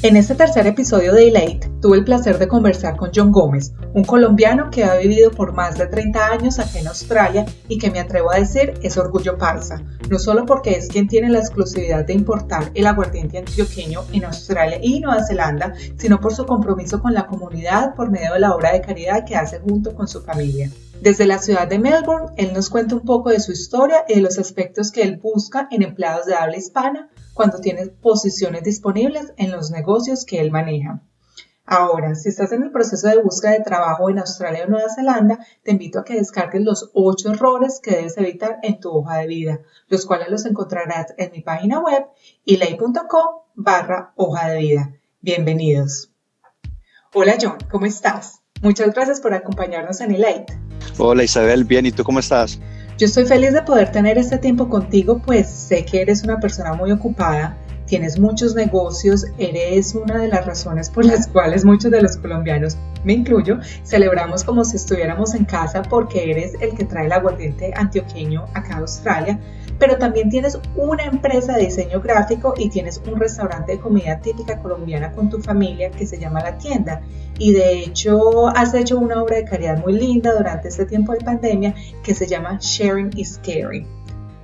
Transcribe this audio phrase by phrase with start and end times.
[0.00, 4.04] En este tercer episodio de Elate tuve el placer de conversar con John Gómez, un
[4.04, 7.98] colombiano que ha vivido por más de 30 años aquí en Australia y que me
[7.98, 12.12] atrevo a decir es orgullo paisa, no solo porque es quien tiene la exclusividad de
[12.12, 17.26] importar el aguardiente antioqueño en Australia y Nueva Zelanda, sino por su compromiso con la
[17.26, 20.70] comunidad por medio de la obra de caridad que hace junto con su familia.
[21.00, 24.20] Desde la ciudad de Melbourne, él nos cuenta un poco de su historia y de
[24.20, 27.08] los aspectos que él busca en empleados de habla hispana
[27.38, 31.04] cuando tienes posiciones disponibles en los negocios que él maneja.
[31.64, 35.38] Ahora, si estás en el proceso de búsqueda de trabajo en Australia o Nueva Zelanda,
[35.62, 39.28] te invito a que descargues los 8 errores que debes evitar en tu hoja de
[39.28, 42.06] vida, los cuales los encontrarás en mi página web
[42.44, 44.92] ilay.com barra hoja de vida.
[45.20, 46.10] Bienvenidos.
[47.14, 48.40] Hola John, ¿cómo estás?
[48.62, 50.58] Muchas gracias por acompañarnos en Elite.
[50.98, 52.58] Hola Isabel, bien, ¿y tú cómo estás?
[52.98, 56.72] Yo estoy feliz de poder tener este tiempo contigo, pues sé que eres una persona
[56.72, 62.02] muy ocupada, tienes muchos negocios, eres una de las razones por las cuales muchos de
[62.02, 67.06] los colombianos, me incluyo, celebramos como si estuviéramos en casa porque eres el que trae
[67.06, 69.38] el aguardiente antioqueño acá a Australia,
[69.78, 74.58] pero también tienes una empresa de diseño gráfico y tienes un restaurante de comida típica
[74.60, 77.00] colombiana con tu familia que se llama La Tienda.
[77.38, 81.20] Y de hecho has hecho una obra de caridad muy linda durante este tiempo de
[81.20, 83.86] pandemia que se llama Sharing is Caring.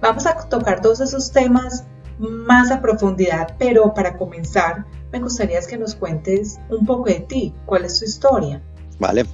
[0.00, 1.84] Vamos a tocar todos esos temas
[2.18, 7.54] más a profundidad, pero para comenzar me gustaría que nos cuentes un poco de ti,
[7.66, 8.60] cuál es tu historia.
[8.98, 9.24] Vale,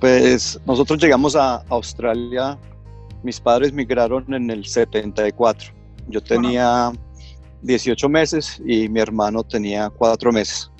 [0.00, 2.58] pues nosotros llegamos a Australia
[3.26, 5.72] mis padres migraron en el 74.
[6.08, 6.92] Yo tenía
[7.62, 10.70] 18 meses y mi hermano tenía 4 meses.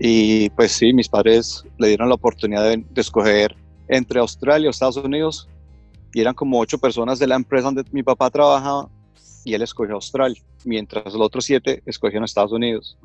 [0.00, 3.54] Y pues sí, mis padres le dieron la oportunidad de, escoger
[3.86, 5.48] entre Australia o Estados Unidos.
[6.12, 8.88] Y eran como 8 personas de la empresa donde mi papá trabajaba
[9.44, 12.98] y él escogió Australia, mientras los otros 7 escogieron Estados Unidos.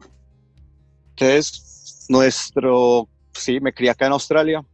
[1.11, 4.65] Entonces, nuestro, sí, me crié acá en Australia,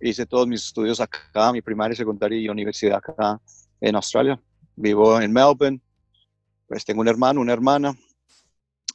[0.00, 3.40] hice todos mis estudios acá, mi primaria, secundaria y universidad acá
[3.80, 4.40] en Australia.
[4.76, 5.80] Vivo en Melbourne,
[6.66, 7.96] pues tengo un hermano, una hermana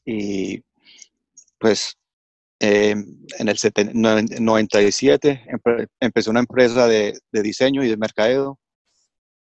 [0.06, 0.64] y
[1.58, 1.98] pues
[2.60, 3.58] em, en el
[4.40, 5.46] 97
[6.00, 8.60] empecé una empresa de, diseño y de mercadeo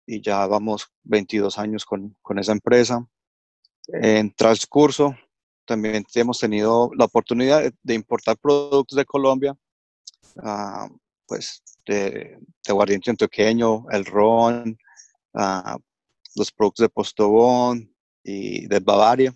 [0.06, 3.06] y ya vamos 22 años con, esa empresa.
[3.88, 5.16] En transcurso
[5.64, 9.56] también hemos tenido la oportunidad de, importar productos de Colombia.
[10.42, 10.88] Ah,
[11.28, 14.76] pues de, de aguardiente antioqueño, el ron,
[15.34, 15.78] ah,
[16.34, 17.94] los productos de Postobón
[18.24, 19.34] y de Bavaria.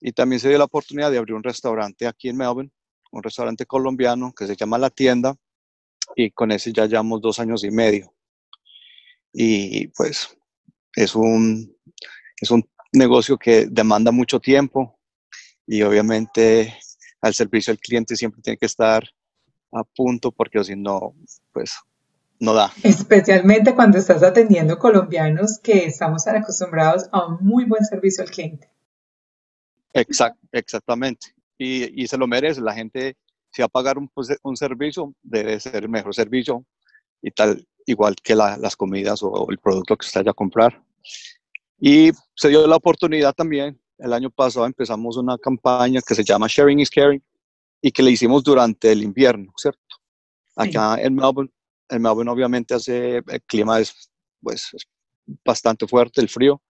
[0.00, 2.70] Y también se dio la oportunidad de abrir un restaurante aquí en Melbourne,
[3.10, 5.34] un restaurante colombiano que se llama La Tienda,
[6.14, 8.14] y con ese ya llevamos dos años y medio.
[9.32, 10.36] Y pues
[10.94, 11.74] es un,
[12.40, 15.00] es un negocio que demanda mucho tiempo
[15.66, 16.76] y obviamente
[17.20, 19.08] al servicio al cliente siempre tiene que estar
[19.74, 21.14] a punto porque si no,
[21.52, 21.74] pues
[22.38, 22.72] no da.
[22.82, 28.70] Especialmente cuando estás atendiendo colombianos que estamos acostumbrados a un muy buen servicio al cliente.
[29.92, 31.28] Exact, exactamente.
[31.58, 32.60] Y, y, se lo merece.
[32.60, 33.16] La gente,
[33.50, 36.64] si va a pagar un, pues, un servicio, debe ser el mejor servicio
[37.22, 40.82] y tal, igual que las comidas o, el producto que usted haya a comprar.
[41.78, 43.80] Y se dio la oportunidad también.
[43.98, 47.22] El año pasado empezamos una campaña que se llama Sharing is Caring,
[47.86, 49.78] y que le hicimos durante el invierno, ¿cierto?
[50.56, 51.52] Acá en Melbourne,
[51.90, 54.10] en Melbourne obviamente hace, el clima es
[54.40, 54.70] pues
[55.44, 56.62] bastante fuerte, el frío,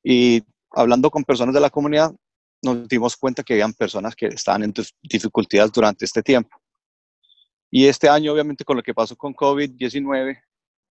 [0.00, 2.14] y hablando con personas de la comunidad,
[2.62, 4.72] nos dimos cuenta que habían personas que estaban en
[5.02, 6.56] dificultades durante este tiempo.
[7.68, 10.40] Y este año, obviamente, con lo que pasó con COVID-19,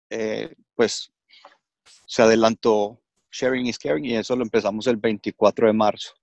[0.09, 1.13] eh, pues
[2.07, 2.99] se adelantó
[3.31, 6.15] Sharing is Caring y eso lo empezamos el 24 de marzo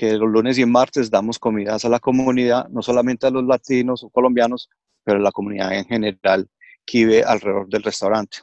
[0.00, 4.02] que los lunes y martes damos comidas a la comunidad, no solamente a los latinos
[4.02, 4.70] o colombianos,
[5.04, 6.48] pero a la comunidad en general
[6.86, 8.38] que vive alrededor del restaurante.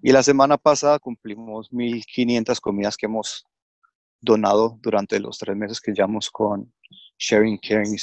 [0.00, 3.44] Y la semana pasada cumplimos 1.500 comidas que hemos
[4.22, 6.72] donado durante los tres meses que llevamos con
[7.18, 7.98] Sharing Caring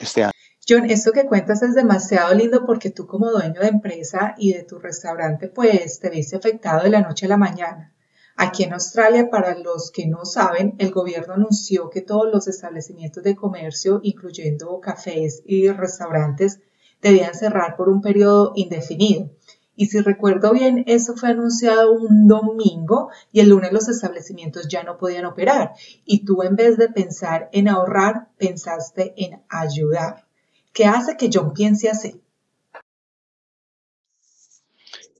[0.00, 0.32] este año.
[0.68, 4.64] John, esto que cuentas es demasiado lindo porque tú como dueño de empresa y de
[4.64, 7.94] tu restaurante, pues te viste afectado de la noche a la mañana.
[8.40, 13.24] Aquí en Australia, para los que no saben, el gobierno anunció que todos los establecimientos
[13.24, 16.60] de comercio, incluyendo cafés y restaurantes,
[17.02, 19.28] debían cerrar por un periodo indefinido.
[19.74, 24.84] Y si recuerdo bien, eso fue anunciado un domingo y el lunes los establecimientos ya
[24.84, 25.72] no podían operar.
[26.04, 30.28] Y tú en vez de pensar en ahorrar, pensaste en ayudar.
[30.72, 32.22] ¿Qué hace que John piense así?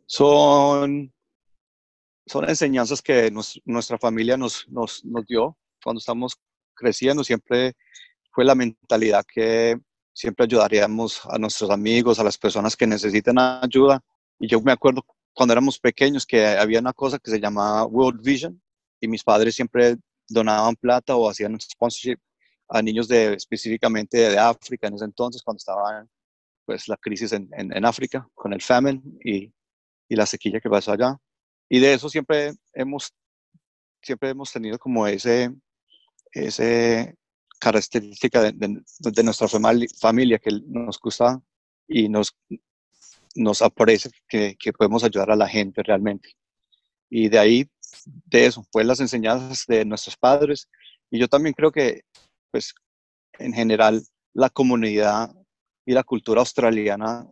[0.06, 1.12] Son,
[2.28, 3.30] son enseñanzas que
[3.64, 6.36] nuestra familia nos, nos, nos dio cuando estamos
[6.74, 7.24] creciendo.
[7.24, 7.74] Siempre
[8.30, 9.78] fue la mentalidad que
[10.12, 14.02] siempre ayudaríamos a nuestros amigos, a las personas que necesitan ayuda
[14.40, 18.22] y yo me acuerdo cuando éramos pequeños que había una cosa que se llamaba World
[18.22, 18.60] Vision
[19.00, 19.96] y mis padres siempre
[20.28, 22.18] donaban plata o hacían sponsorship
[22.68, 26.06] a niños de específicamente de África en ese entonces cuando estaba
[26.66, 29.50] pues la crisis en, en, África con el famine y,
[30.08, 31.16] y, la sequía que pasó allá
[31.68, 33.12] y de eso siempre hemos
[34.02, 35.50] siempre hemos tenido como ese
[36.32, 37.14] ese
[37.58, 41.42] característica de, de, de nuestra familia que nos gusta
[41.88, 42.36] y nos
[43.34, 46.30] nos aparece que, que, podemos ayudar a la gente realmente.
[47.08, 47.70] Y de ahí,
[48.04, 50.68] de eso, fue las enseñanzas de nuestros padres.
[51.10, 52.02] Y yo también creo que,
[52.50, 52.74] pues,
[53.38, 54.02] en general,
[54.34, 55.30] la comunidad
[55.86, 57.26] y la cultura australiana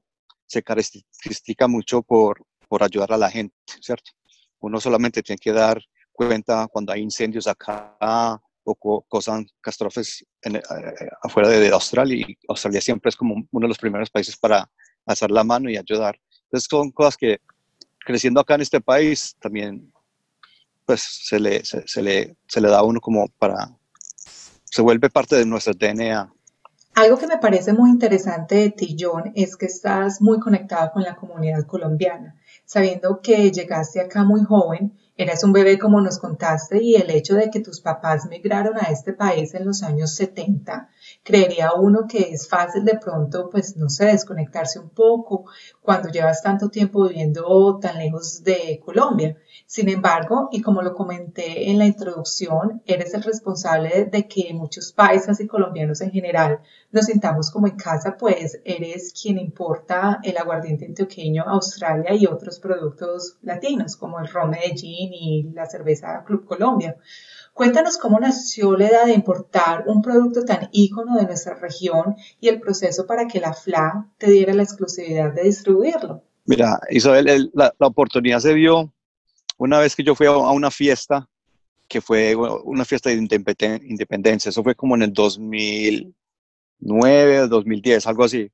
[0.46, 4.12] se caracteriza mucho por, por ayudar a la gente, ¿cierto?
[4.60, 5.80] Uno solamente tiene que dar
[6.12, 10.60] cuenta cuando hay incendios acá o cosas, catástrofes eh,
[11.22, 12.26] afuera de, Australia.
[12.28, 14.68] Y Australia siempre es como uno de los primeros países para
[15.06, 16.18] hacer la mano y ayudar.
[16.44, 17.38] Entonces son cosas que
[18.00, 19.92] creciendo acá en este país también
[20.84, 23.76] pues se le, se, le, se le da a uno como para,
[24.64, 26.32] se vuelve parte de nuestro DNA.
[26.94, 31.02] Algo que me parece muy interesante de ti, John, es que estás muy conectado con
[31.02, 32.36] la comunidad colombiana,
[32.66, 37.36] sabiendo que llegaste acá muy joven Eres un bebé como nos contaste y el hecho
[37.36, 40.90] de que tus papás migraron a este país en los años 70,
[41.22, 45.46] creería uno que es fácil de pronto, pues no sé, desconectarse un poco
[45.80, 49.38] cuando llevas tanto tiempo viviendo tan lejos de Colombia.
[49.64, 54.92] Sin embargo, y como lo comenté en la introducción, eres el responsable de que muchos
[54.92, 56.60] paisas y colombianos en general
[56.92, 62.26] nos sintamos como en casa, pues eres quien importa el aguardiente antioqueño a Australia y
[62.26, 66.96] otros productos latinos como el ron Medellín y la cerveza Club Colombia.
[67.56, 72.48] Cuéntanos cómo nació la idea de importar un producto tan ícono de nuestra región y
[72.48, 76.22] el proceso para que la FLA te diera la exclusividad de distribuirlo.
[76.44, 78.92] Mira, Isabel, la, oportunidad se dio
[79.56, 81.30] una vez que yo fui a una fiesta,
[81.88, 88.52] que fue una fiesta de independencia, eso fue como en el 2009, 2010, algo así.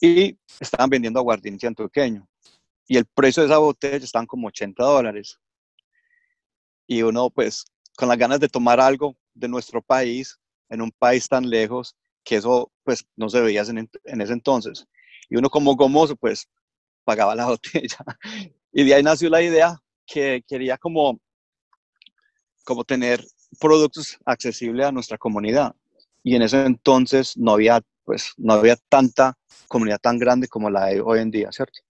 [0.00, 2.24] Y estaban vendiendo aguardiente antioqueño.
[2.86, 5.40] Y el precio de esa botella estaban como 80 dólares.
[6.92, 7.64] Y uno, pues,
[7.96, 12.36] con las ganas de tomar algo de nuestro país, en un país tan lejos, que
[12.36, 14.86] eso, pues, no se veía en, en ese entonces.
[15.30, 16.46] Y uno como gomoso, pues,
[17.04, 17.96] pagaba la botella.
[18.74, 21.18] Y de ahí nació la idea que quería como,
[22.62, 23.24] como tener
[23.58, 25.74] productos accesibles a nuestra comunidad.
[26.22, 30.84] Y en ese entonces no había, pues, no había tanta comunidad tan grande como la
[30.84, 31.80] hay hoy en día, ¿cierto?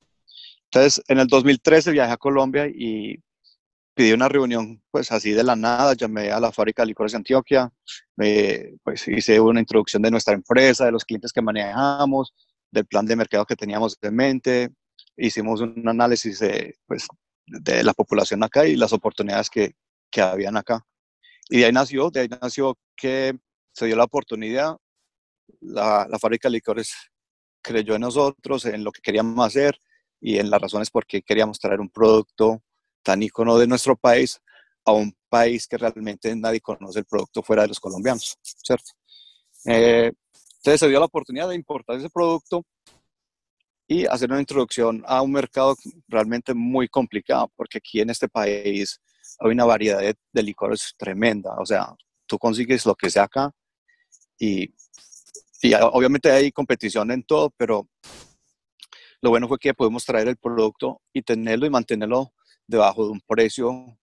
[0.67, 3.21] Entonces, en el 2013 viajé a Colombia y
[3.95, 7.19] pedí una reunión, pues así de la nada, llamé a la fábrica de licores de
[7.19, 7.71] Antioquia,
[8.17, 12.35] me, pues hice una introducción de nuestra empresa, de los clientes que manejamos,
[12.71, 14.71] del plan de mercado que teníamos en mente,
[15.17, 17.07] hicimos un análisis de, pues,
[17.47, 19.75] de la población acá y las oportunidades que,
[20.11, 20.85] que habían acá.
[21.51, 23.37] Y de ahí nació, de ahí nació que
[23.73, 24.77] se dio la oportunidad,
[25.61, 26.95] la, la fábrica de licores
[27.63, 29.79] creyó en nosotros, en lo que queríamos hacer
[30.21, 32.63] y en las razones por qué queríamos traer un producto
[33.03, 34.41] tan ícono de nuestro país
[34.85, 38.93] a un país que realmente nadie conoce el producto fuera de los colombianos, ¿cierto?
[39.67, 40.13] Eh,
[40.57, 42.65] entonces se dio la oportunidad de importar ese producto
[43.89, 45.77] y hacer una introducción a un mercado
[46.09, 49.01] realmente muy complicado, porque aquí en este país
[49.39, 51.55] hay una variedad de, licores tremenda.
[51.59, 51.95] O sea,
[52.27, 53.51] tú consigues lo que sea acá
[54.39, 54.73] y,
[55.63, 57.89] y obviamente hay competición en todo, pero
[59.21, 62.33] lo bueno fue que podemos traer el producto y tenerlo y mantenerlo
[62.67, 63.97] debajo de un precio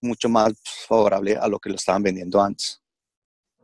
[0.00, 0.52] mucho más
[0.86, 2.80] favorable a lo que lo estaban vendiendo antes.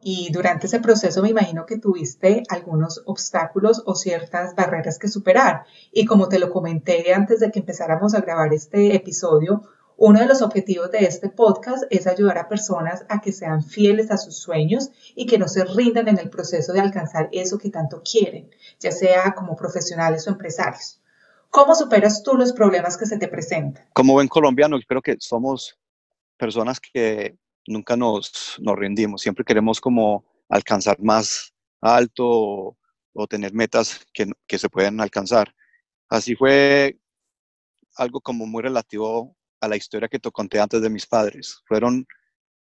[0.04, 5.64] Y durante ese proceso me imagino que tuviste algunos obstáculos o ciertas barreras que superar.
[5.92, 9.62] Y como te lo comenté antes de que empezáramos a grabar este episodio,
[9.96, 14.10] Uno de los objetivos de este podcast es ayudar a personas a que sean fieles
[14.10, 17.70] a sus sueños y que no se rindan en el proceso de alcanzar eso que
[17.70, 21.01] tanto quieren, ya sea como profesionales o empresarios.
[21.52, 23.86] ¿Cómo superas tú los problemas que se te presentan?
[23.92, 25.78] Como buen colombiano, creo que somos
[26.38, 32.78] personas que nunca nos, nos rendimos, siempre queremos como alcanzar más alto o,
[33.12, 35.54] o tener metas que, que se pueden alcanzar.
[36.08, 36.98] Así fue
[37.96, 41.60] algo como muy relativo a la historia que te conté antes de mis padres.
[41.66, 42.06] Fueron,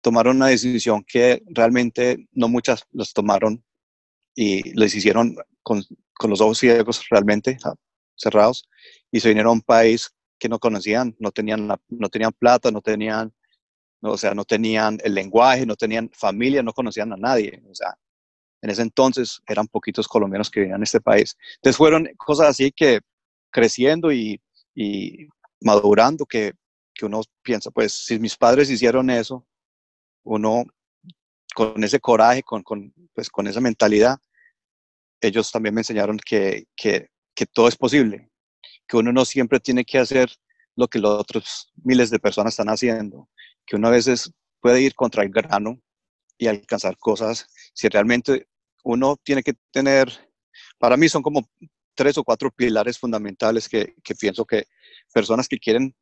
[0.00, 3.64] tomaron una decisión que realmente no muchas los tomaron
[4.34, 5.84] y les hicieron con,
[6.14, 7.58] con los ojos ciegos realmente
[8.22, 8.68] cerrados
[9.10, 12.80] y se vinieron a un país que no conocían, no tenían, no tenían plata, no
[12.80, 13.32] tenían,
[14.00, 17.62] o sea, no tenían el lenguaje, no tenían familia, no conocían a nadie.
[17.70, 17.94] O sea,
[18.60, 21.36] en ese entonces eran poquitos colombianos que vivían en este país.
[21.56, 23.00] Entonces fueron cosas así que
[23.50, 24.40] creciendo y,
[24.74, 25.28] y
[25.60, 26.52] madurando que
[26.94, 29.46] que uno piensa, pues si mis padres hicieron eso,
[30.24, 30.64] uno
[31.54, 34.18] con ese coraje, con, con, pues, con esa mentalidad,
[35.20, 38.30] ellos también me enseñaron que, que, que todo es posible,
[38.86, 40.30] que uno no siempre tiene que hacer
[40.76, 43.28] lo que los otros miles de personas están haciendo,
[43.66, 45.80] que uno a veces puede ir contra el grano
[46.38, 48.48] y alcanzar cosas si realmente
[48.84, 50.10] uno tiene que tener,
[50.78, 51.48] para mí son como
[51.94, 54.64] tres o cuatro pilares fundamentales que, que pienso que
[55.12, 55.94] personas que quieren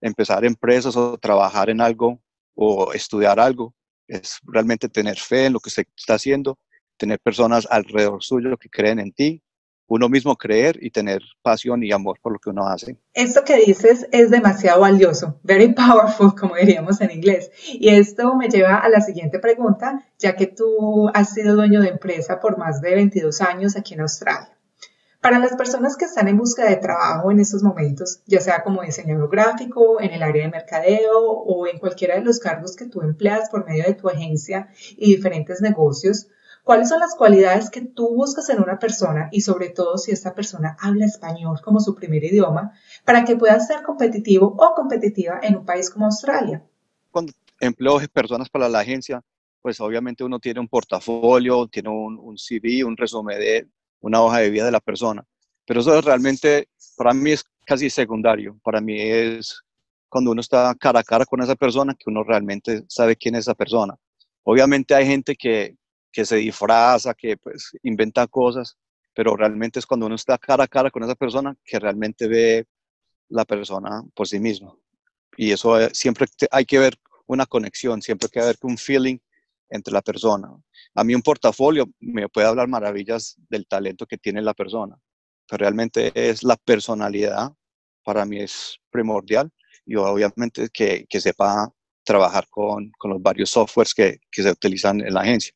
[0.00, 2.20] empezar empresas o trabajar en algo
[2.54, 3.74] o estudiar algo,
[4.08, 6.58] es realmente tener fe en lo que se está haciendo,
[6.96, 9.42] tener personas alrededor suyo que creen en ti,
[9.88, 12.98] uno mismo creer y tener pasión y amor por lo que uno hace.
[13.14, 17.50] Esto que dices es demasiado valioso, very powerful, como diríamos en inglés.
[17.72, 21.88] Y esto me lleva a la siguiente pregunta, ya que tú has sido dueño de
[21.88, 24.56] empresa por más de 22 años aquí en Australia.
[25.20, 28.82] Para las personas que están en busca de trabajo en estos momentos, ya sea como
[28.82, 33.02] diseñador gráfico, en el área de mercadeo o en cualquiera de los cargos que tú
[33.02, 36.28] empleas por medio de tu agencia y diferentes negocios,
[36.66, 40.34] ¿cuáles son las cualidades que tú buscas en una persona y sobre todo si esta
[40.34, 42.72] persona habla español como su primer idioma
[43.04, 46.64] para que pueda ser competitivo o competitiva en un país como Australia?
[47.12, 49.22] Cuando empleo personas para la agencia,
[49.62, 53.68] pues obviamente uno tiene un portafolio, tiene un, un CV, un resumen de,
[54.00, 55.24] una hoja de vida de la persona.
[55.64, 58.58] Pero eso realmente, para mí es casi secundario.
[58.64, 59.62] Para mí es
[60.08, 63.42] cuando uno está cara a cara con esa persona que uno realmente sabe quién es
[63.42, 63.94] esa persona.
[64.42, 65.76] Obviamente hay gente que,
[66.16, 68.78] que se disfraza, que pues inventa cosas,
[69.14, 72.64] pero realmente es cuando uno está cara a cara con esa persona que realmente ve
[73.28, 74.80] la persona por sí mismo.
[75.36, 76.94] Y eso eh, siempre hay que ver
[77.26, 79.18] una conexión, siempre hay que ver un feeling
[79.68, 80.48] entre la persona.
[80.94, 84.96] A mí un portafolio me puede hablar maravillas del talento que tiene la persona,
[85.46, 87.52] pero realmente es la personalidad,
[88.02, 89.50] para mí es primordial
[89.84, 91.70] y obviamente que, que sepa
[92.04, 95.52] trabajar con, con, los varios softwares que, que, se utilizan en la agencia.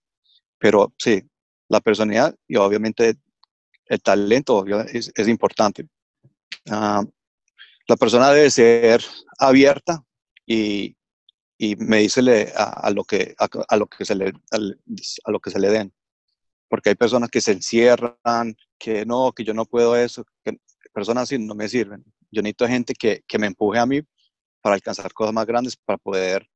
[0.60, 1.22] Pero sí,
[1.68, 3.16] la personalidad y obviamente
[3.86, 5.88] el talento es, es importante.
[6.66, 7.04] Uh,
[7.88, 9.02] la persona debe ser
[9.38, 10.04] abierta
[10.46, 10.96] y,
[11.58, 15.58] y me dice a, lo que, a, lo que se le, a, lo que se
[15.58, 15.92] le den.
[16.68, 20.58] Porque hay personas que se encierran, que no, que yo no puedo eso, que
[20.92, 22.04] personas así no me sirven.
[22.30, 24.02] Yo necesito gente que, que me empuje a mí
[24.60, 26.46] para alcanzar cosas más grandes, para poder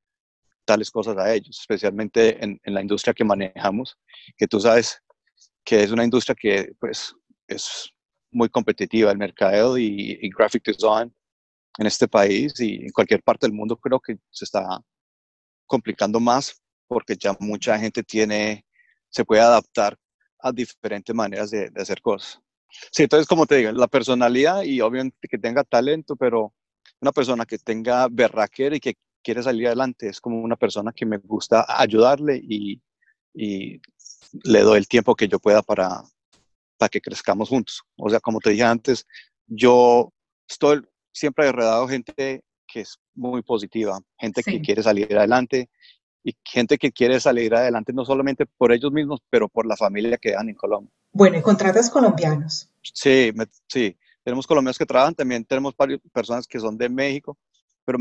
[0.67, 3.97] darles cosas a ellos, especialmente en, en, la industria que manejamos,
[4.37, 5.01] que tú sabes
[5.65, 7.15] que es una industria que pues
[7.47, 7.91] es
[8.31, 11.15] muy competitiva, el mercadeo y, y graphic design
[11.79, 14.81] en este país y en cualquier parte del mundo creo que se está
[15.67, 18.65] complicando más porque ya mucha gente tiene,
[19.09, 19.97] se puede adaptar
[20.41, 22.41] a diferentes maneras de, hacer cosas.
[22.93, 26.53] Sí, entonces como te digo, la personalidad y obviamente que tenga talento, pero
[27.01, 28.95] una persona que tenga berraquera y que
[29.25, 32.81] quiere salir adelante es como una persona que me gusta ayudarle y,
[33.33, 33.81] y
[34.45, 36.03] le doy el tiempo que yo pueda para,
[36.77, 37.83] para que crezcamos juntos.
[37.97, 39.07] O sea, como te dije antes,
[39.47, 40.13] yo
[40.49, 45.71] estoy siempre enredado gente que es muy positiva, gente que quiere salir adelante
[46.23, 50.19] y gente que quiere salir adelante no solamente por ellos mismos, pero por la familia
[50.19, 50.93] que dan en Colombia.
[51.13, 52.71] Bueno, ¿y contratas colombianos?
[52.83, 53.33] Sí,
[53.69, 57.39] sí, tenemos colombianos que trabajan, también tenemos varias personas que son de México,
[57.85, 57.99] pero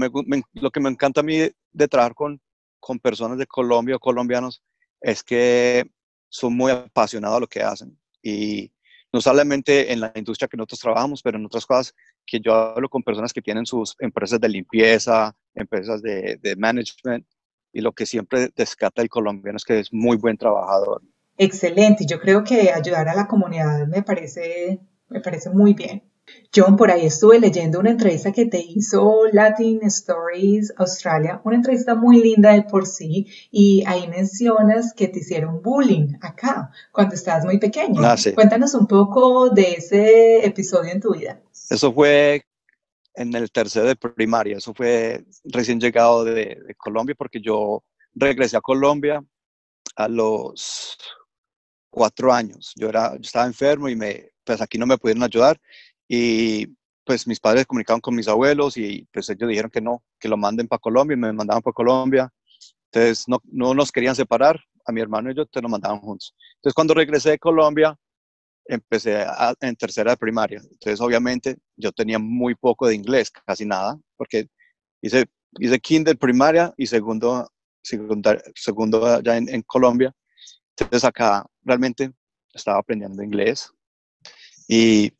[0.54, 1.38] lo que me encanta a mí
[1.72, 2.42] de, trabajar con,
[2.80, 4.64] con personas de Colombia o colombianos
[5.02, 5.86] es que
[6.30, 8.72] son muy apasionados a lo que hacen y
[9.12, 11.94] no solamente en la industria que nosotros trabajamos, pero en otras cosas
[12.26, 17.26] que yo hablo con personas que tienen sus empresas de limpieza, empresas de, de management,
[17.74, 21.02] y lo que siempre descata el colombiano es que es muy buen trabajador.
[21.38, 26.04] Excelente, yo creo que ayudar a la comunidad me parece, me parece muy bien.
[26.56, 31.96] John, por ahí estuve leyendo una entrevista que te hizo Latin Stories Australia, una entrevista
[31.96, 37.46] muy linda de por sí, y ahí mencionas que te hicieron bullying acá cuando estabas
[37.46, 38.02] muy pequeño.
[38.04, 38.34] Ah, sí.
[38.34, 41.42] Cuéntanos un poco de ese episodio en tu vida.
[41.70, 42.46] Eso fue
[43.16, 47.84] en el tercero de primaria, eso fue recién llegado de, de Colombia porque yo
[48.16, 49.24] regresé a Colombia
[49.96, 50.98] a los
[51.90, 52.74] cuatro años.
[52.76, 55.60] Yo, era, yo estaba enfermo y me, pues aquí no me pudieron ayudar
[56.16, 56.68] y
[57.04, 60.38] pues mis padres comunicaron con mis abuelos y pues ellos dijeron que no, que lo
[60.38, 62.32] manden para Colombia y me mandaban para Colombia.
[62.92, 66.36] Entonces no, no nos querían separar, a mi hermano y yo te lo mandaban juntos.
[66.58, 67.98] Entonces cuando regresé de Colombia,
[68.66, 69.26] empecé
[69.60, 70.60] en tercera de primaria.
[70.60, 74.46] Entonces obviamente yo tenía muy poco de inglés, casi nada, porque
[75.02, 75.26] hice,
[75.58, 77.50] hice kinder primaria y segundo,
[77.82, 80.14] segundo, segundo allá en, en Colombia.
[80.78, 82.12] Entonces acá realmente
[82.54, 83.74] estaba aprendiendo inglés
[84.68, 85.12] y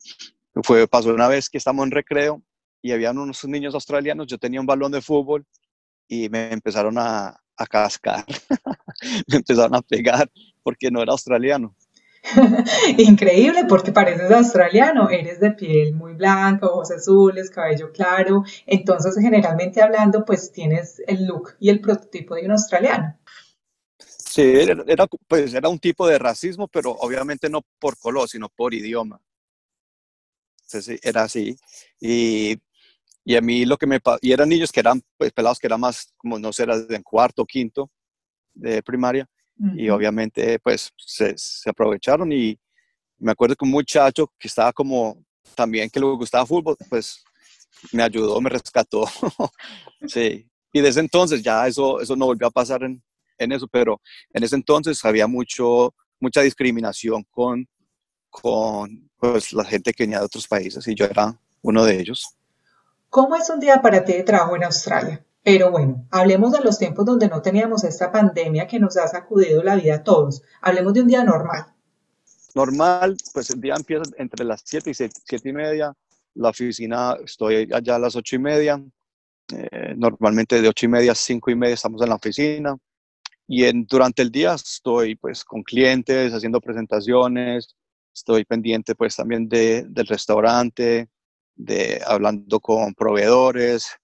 [0.62, 2.42] fue, pasó una vez que estamos en recreo
[2.82, 5.44] y habían unos niños australianos, yo tenía un balón de fútbol
[6.06, 8.24] y me empezaron a, a cascar,
[9.26, 10.30] me empezaron a pegar
[10.62, 11.74] porque no era australiano.
[12.98, 19.82] Increíble porque pareces australiano, eres de piel muy blanca, ojos azules, cabello claro, entonces generalmente
[19.82, 23.18] hablando pues tienes el look y el prototipo de un australiano.
[23.98, 28.74] Sí, era, pues, era un tipo de racismo, pero obviamente no por color, sino por
[28.74, 29.20] idioma.
[30.66, 31.56] Entonces, era así.
[32.00, 32.56] Y,
[33.24, 34.00] y, a mí lo que me...
[34.20, 37.44] Y eran niños que eran pues, pelados que eran más, como no sé, en cuarto,
[37.44, 37.90] quinto
[38.52, 39.28] de primaria.
[39.76, 42.32] Y obviamente, pues, se, se, aprovecharon.
[42.32, 42.58] Y
[43.18, 47.22] me acuerdo que un muchacho que estaba como también que le gustaba fútbol, pues,
[47.92, 49.04] me ayudó, me rescató.
[50.06, 50.48] sí.
[50.72, 53.00] Y desde entonces ya eso, eso no volvió a pasar en,
[53.38, 54.00] en eso, pero
[54.32, 57.68] en ese entonces había mucho, mucha discriminación con,
[58.40, 62.34] con pues, la gente que venía de otros países y yo era uno de ellos.
[63.08, 65.24] ¿Cómo es un día para ti de trabajo en Australia?
[65.44, 69.62] Pero bueno, hablemos de los tiempos donde no teníamos esta pandemia que nos ha sacudido
[69.62, 70.42] la vida a todos.
[70.60, 71.66] Hablemos de un día normal.
[72.54, 75.94] Normal, pues el día empieza entre las 7 y 7, y media.
[76.34, 78.82] La oficina, estoy allá a las 8 y media.
[79.52, 82.76] Eh, normalmente de 8 y media a 5 y media estamos en la oficina.
[83.46, 87.76] Y en, durante el día estoy pues con clientes, haciendo presentaciones,
[88.14, 91.08] estoy pendiente pues también de, del restaurante,
[91.54, 93.96] de hablando con proveedores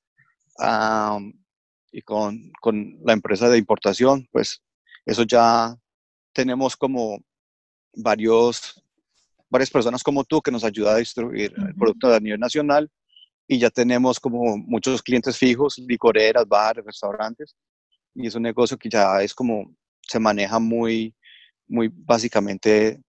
[1.92, 4.62] y con, con, la empresa de importación, pues
[5.06, 5.74] eso ya
[6.32, 7.18] tenemos como
[7.94, 8.82] varios,
[9.48, 12.90] varias personas como tú que nos ayuda a distribuir el producto a nivel nacional
[13.48, 17.56] y ya tenemos como muchos clientes fijos, licoreras, bares, restaurantes
[18.14, 21.14] y es un negocio que ya es como, se maneja muy,
[21.66, 23.00] muy básicamente,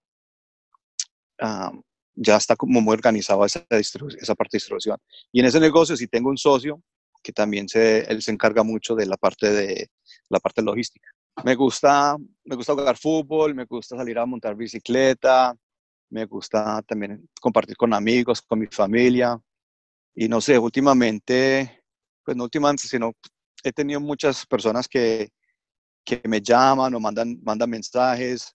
[1.41, 1.81] uh,
[2.15, 4.97] ya está como muy organizado esa, esa parte de distribución.
[5.31, 6.81] Y en ese negocio sí tengo un socio
[7.23, 9.89] que también se, él se encarga mucho de la parte de
[10.29, 11.09] la parte logística.
[11.43, 15.55] Me gusta, me gusta jugar fútbol, me gusta salir a montar bicicleta,
[16.09, 19.39] me gusta también compartir con amigos, con mi familia.
[20.13, 21.83] Y no sé, últimamente,
[22.23, 23.13] pues no últimamente, sino
[23.63, 25.29] he tenido muchas personas que,
[26.03, 28.53] que me llaman o mandan, mandan mensajes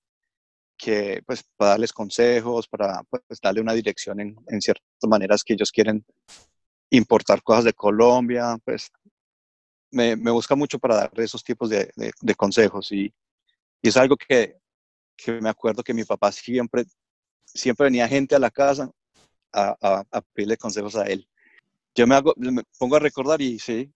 [0.76, 5.54] que pues para darles consejos, para pues, darle una dirección en, en, ciertas maneras que
[5.54, 6.04] ellos quieren
[6.90, 8.90] importar cosas de Colombia, pues
[9.90, 13.12] me, me busca mucho para dar esos tipos de, de, consejos y,
[13.82, 14.56] y, es algo que,
[15.16, 16.84] que, me acuerdo que mi papá siempre,
[17.44, 18.90] siempre venía gente a la casa
[19.52, 21.26] a, a, pedirle consejos a él.
[21.94, 23.90] Yo me, hago, me pongo a recordar y sí,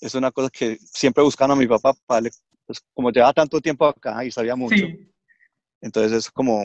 [0.00, 2.30] es una cosa que siempre buscando a mi papá, para,
[2.66, 4.86] pues como llevaba tanto tiempo acá y sabía mucho.
[5.80, 6.64] Entonces es como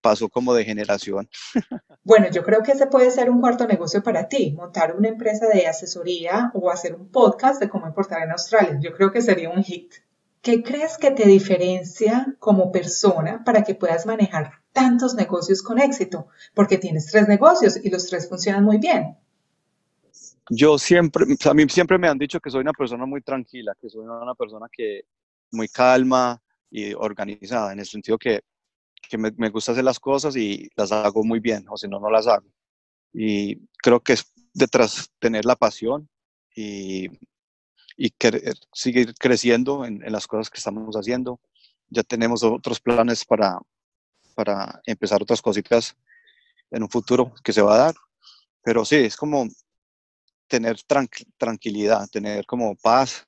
[0.00, 1.28] pasó como de generación.
[2.02, 5.46] Bueno, yo creo que ese puede ser un cuarto negocio para ti, montar una empresa
[5.46, 8.78] de asesoría o hacer un podcast de cómo importar en Australia.
[8.80, 9.92] Yo creo que sería un hit.
[10.40, 16.28] ¿Qué crees que te diferencia como persona para que puedas manejar tantos negocios con éxito?
[16.54, 19.18] Porque tienes tres negocios y los tres funcionan muy bien
[20.50, 23.88] yo siempre, a mí siempre me han dicho que soy una persona muy tranquila, que
[23.88, 25.04] soy una persona que
[25.52, 28.40] muy calma y organizada, en el sentido que,
[29.08, 31.98] que me, me, gusta hacer las cosas y las hago muy bien, o si no,
[31.98, 32.46] no las hago.
[33.12, 36.08] Y creo que es detrás tener la pasión
[36.54, 37.08] y,
[37.96, 41.40] y querer, seguir creciendo en, en, las cosas que estamos haciendo.
[41.88, 43.58] Ya tenemos otros planes para,
[44.34, 45.96] para empezar otras cositas
[46.70, 47.94] en un futuro que se va a dar.
[48.62, 49.48] Pero sí, es como
[50.46, 50.78] tener
[51.36, 53.26] tranquilidad, tener como paz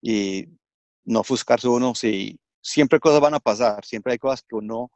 [0.00, 0.46] y
[1.04, 4.90] no ofuscarse uno si siempre cosas van a pasar, siempre hay cosas que uno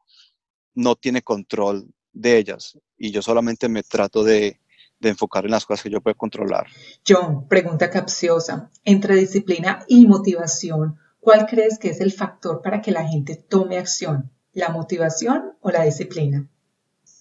[0.74, 4.60] no tiene control de ellas y yo solamente me trato de,
[5.00, 6.66] de enfocar en las cosas que yo puedo controlar.
[7.06, 8.70] John, pregunta capciosa.
[8.84, 13.78] Entre disciplina y motivación, ¿cuál crees que es el factor para que la gente tome
[13.78, 14.30] acción?
[14.52, 16.48] ¿La motivación o la disciplina?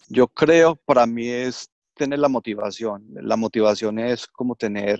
[0.07, 3.07] Yo creo, para mí es tener la motivación.
[3.13, 4.99] La motivación es como tener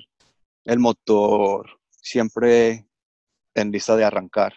[0.65, 2.87] el motor siempre
[3.53, 4.53] en lista de arrancar.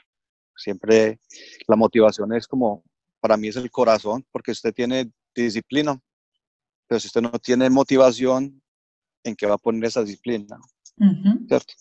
[0.58, 1.20] Siempre
[1.66, 2.82] la motivación es como,
[3.20, 5.98] para mí es el corazón, porque usted tiene disciplina,
[6.86, 8.60] pero si usted no tiene motivación,
[9.22, 10.58] ¿en qué va a poner esa disciplina?
[11.46, 11.74] ¿Cierto?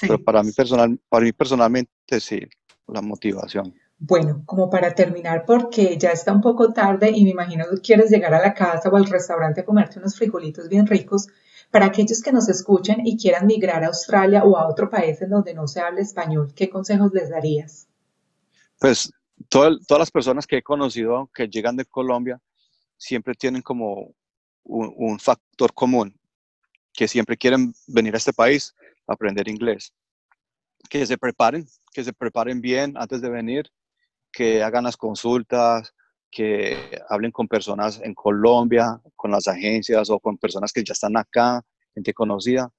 [0.00, 2.40] Pero para mí, personal, para mí personalmente sí,
[2.86, 3.74] la motivación.
[3.98, 8.10] Bueno, como para terminar, porque ya está un poco tarde y me imagino que quieres
[8.10, 11.28] llegar a la casa o al restaurante a comerte unos frijolitos bien ricos,
[11.70, 15.30] para aquellos que nos escuchen y quieran migrar a Australia o a otro país en
[15.30, 17.88] donde no se hable español, ¿qué consejos les darías?
[18.78, 19.10] Pues
[19.48, 22.40] todas las personas que he conocido que llegan de Colombia
[22.96, 24.14] siempre tienen como
[24.64, 26.18] un, factor común,
[26.92, 28.74] que siempre quieren venir a este país
[29.06, 29.92] a aprender inglés.
[30.88, 33.70] Que se preparen, que se preparen bien antes de venir,
[34.32, 35.94] que hagan las consultas,
[36.30, 36.76] que
[37.08, 41.62] hablen con personas en Colombia, con las agencias o con personas que ya están acá,
[41.94, 42.70] gente conocida,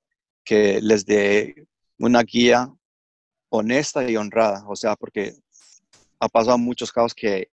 [0.44, 2.70] que les dé una guía
[3.50, 4.66] honesta y honrada.
[4.68, 5.36] O sea, porque
[6.20, 7.50] ha pasado muchos casos que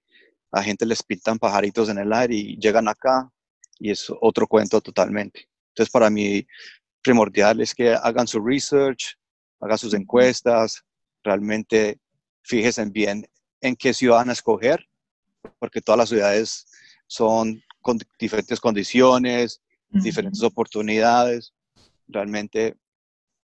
[0.53, 3.31] a gente les pintan pajaritos en el aire y llegan acá
[3.79, 5.49] y es otro cuento totalmente.
[5.69, 6.47] Entonces, para mí,
[7.03, 9.19] primordial es que hagan su research,
[9.61, 10.83] hagan sus encuestas,
[11.23, 11.99] realmente
[12.43, 13.27] fíjense bien
[13.61, 14.87] en qué ciudad van a escoger,
[15.59, 16.67] porque todas las ciudades
[17.07, 21.53] son con diferentes condiciones, diferentes oportunidades,
[22.09, 22.77] realmente.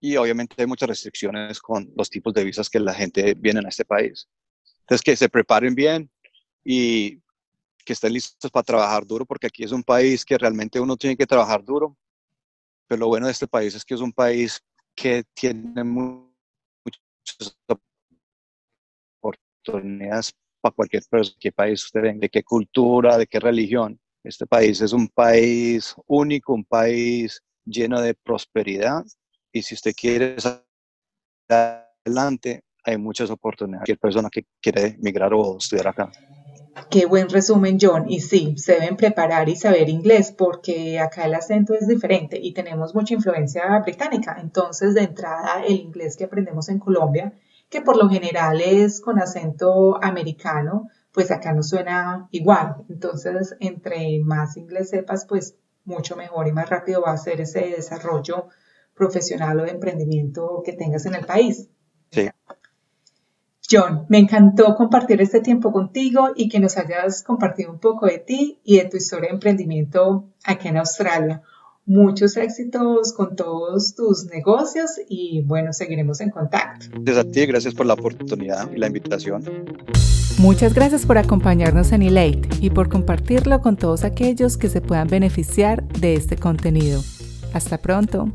[0.00, 3.68] Y obviamente hay muchas restricciones con los tipos de visas que la gente viene a
[3.68, 4.28] este país.
[4.88, 6.10] Entonces, que se preparen bien
[6.64, 7.20] y
[7.84, 11.14] que estén listos para trabajar duro, porque aquí es un país que realmente uno tiene
[11.14, 11.94] que trabajar duro.
[12.86, 14.62] Pero lo bueno de este país es que es un país
[14.94, 16.24] que tiene muchas
[19.20, 21.02] oportunidades para cualquier
[21.38, 24.00] qué país de qué cultura, de qué religión.
[24.24, 29.04] Este país es un país único, un país lleno de prosperidad
[29.52, 30.64] y si usted quiere salir
[31.50, 33.80] adelante, hay muchas oportunidades.
[33.80, 36.10] Cualquier persona que quiere migrar o estudiar acá.
[36.90, 38.06] Qué buen resumen, John.
[38.08, 42.54] Y sí, se deben preparar y saber inglés porque acá el acento es diferente y
[42.54, 44.38] tenemos mucha influencia británica.
[44.40, 47.32] Entonces, de entrada, el inglés que aprendemos en Colombia,
[47.68, 52.76] que por lo general es con acento americano, pues acá no suena igual.
[52.88, 57.60] Entonces, entre más inglés sepas, pues mucho mejor y más rápido va a ser ese
[57.60, 58.48] desarrollo
[58.94, 61.68] profesional o de emprendimiento que tengas en el país.
[63.70, 68.18] John, me encantó compartir este tiempo contigo y que nos hayas compartido un poco de
[68.18, 71.42] ti y de tu historia de emprendimiento aquí en Australia.
[71.84, 76.86] Muchos éxitos con todos tus negocios y bueno, seguiremos en contacto.
[76.92, 79.44] Gracias a ti, gracias por la oportunidad y la invitación.
[80.38, 85.08] Muchas gracias por acompañarnos en Elate y por compartirlo con todos aquellos que se puedan
[85.08, 87.02] beneficiar de este contenido.
[87.52, 88.32] Hasta pronto.